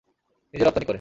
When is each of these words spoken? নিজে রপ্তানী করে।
নিজে 0.53 0.63
রপ্তানী 0.65 0.85
করে। 0.85 0.89